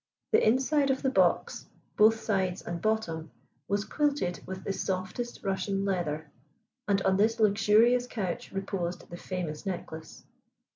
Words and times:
The 0.31 0.41
inside 0.43 0.89
of 0.89 1.03
the 1.03 1.11
box, 1.11 1.67
both 1.95 2.19
sides 2.21 2.63
and 2.63 2.81
bottom, 2.81 3.29
was 3.67 3.85
quilted 3.85 4.39
with 4.47 4.63
the 4.63 4.73
softest 4.73 5.41
Russia 5.43 5.73
leather, 5.73 6.31
and 6.87 6.99
on 7.03 7.17
this 7.17 7.39
luxurious 7.39 8.07
couch 8.07 8.51
reposed 8.51 9.07
the 9.11 9.17
famous 9.17 9.63
necklace. 9.63 10.25